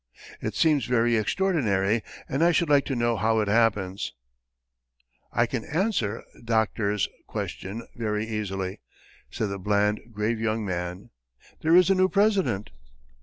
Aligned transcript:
It 0.41 0.55
seems 0.55 0.85
very 0.85 1.15
extraordinary, 1.15 2.01
and 2.27 2.43
I 2.43 2.51
should 2.51 2.71
like 2.71 2.85
to 2.85 2.95
know 2.95 3.17
how 3.17 3.39
it 3.39 3.47
happens.' 3.47 4.13
"'I 5.31 5.45
can 5.45 5.63
answer 5.63 6.23
Dr. 6.43 6.97
's 6.97 7.07
question 7.27 7.85
very 7.95 8.25
easily,' 8.25 8.79
said 9.29 9.49
the 9.49 9.59
bland, 9.59 9.99
grave 10.11 10.39
young 10.39 10.65
man. 10.65 11.11
'There 11.59 11.75
is 11.75 11.91
a 11.91 11.93
new 11.93 12.09
president.' 12.09 12.71